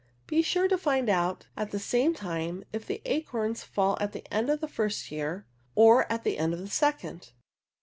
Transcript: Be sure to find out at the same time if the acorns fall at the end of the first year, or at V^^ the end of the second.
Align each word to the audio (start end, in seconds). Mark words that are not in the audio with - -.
Be 0.25 0.41
sure 0.41 0.67
to 0.67 0.79
find 0.79 1.09
out 1.09 1.45
at 1.55 1.69
the 1.69 1.77
same 1.77 2.15
time 2.15 2.63
if 2.73 2.87
the 2.87 3.03
acorns 3.05 3.63
fall 3.63 3.99
at 4.01 4.13
the 4.13 4.25
end 4.33 4.49
of 4.49 4.59
the 4.59 4.67
first 4.67 5.11
year, 5.11 5.45
or 5.75 6.11
at 6.11 6.21
V^^ 6.21 6.23
the 6.23 6.37
end 6.39 6.53
of 6.55 6.59
the 6.59 6.67
second. 6.71 7.33